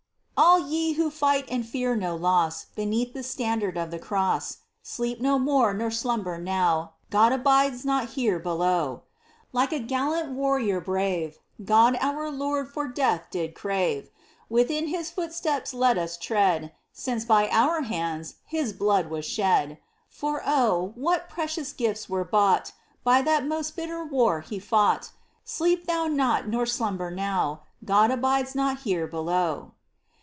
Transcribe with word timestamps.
All 0.43 0.57
ye 0.67 0.93
who 0.93 1.11
fight 1.11 1.45
and 1.51 1.63
fear 1.63 1.95
no 1.95 2.15
loss 2.15 2.65
Beneath 2.65 3.13
the 3.13 3.21
standard 3.21 3.77
of 3.77 3.91
the 3.91 3.99
cross, 3.99 4.57
Sleep 4.81 5.21
no 5.21 5.37
more 5.37 5.71
nor 5.71 5.91
slumber 5.91 6.39
now,— 6.39 6.93
God 7.11 7.31
abides 7.31 7.85
not 7.85 8.09
here 8.09 8.39
below! 8.39 9.03
Like 9.53 9.71
a 9.71 9.77
gallant 9.77 10.31
warrior 10.31 10.81
brave 10.81 11.37
God 11.63 11.95
our 12.01 12.31
Lord 12.31 12.73
for 12.73 12.87
death 12.87 13.27
did 13.29 13.53
crave: 13.53 14.09
Within 14.49 14.87
His 14.87 15.11
footsteps 15.11 15.75
let 15.75 15.95
us 15.95 16.17
tread. 16.17 16.73
Since 16.91 17.23
by 17.23 17.47
our 17.49 17.83
hands 17.83 18.37
His 18.47 18.73
blood 18.73 19.11
was 19.11 19.25
shed! 19.25 19.77
For 20.09 20.41
oh! 20.43 20.93
what 20.95 21.29
precious 21.29 21.71
gifts 21.71 22.09
were 22.09 22.25
bought 22.25 22.71
By 23.03 23.21
that 23.21 23.45
most 23.45 23.75
bitter 23.75 24.03
war 24.03 24.41
He 24.41 24.57
fought! 24.57 25.11
Sleep 25.45 25.85
thou 25.85 26.07
not 26.07 26.47
nor 26.47 26.65
slumber 26.65 27.11
now— 27.11 27.61
God 27.85 28.09
abides 28.09 28.55
not 28.55 28.79
here 28.79 29.05
below 29.05 29.73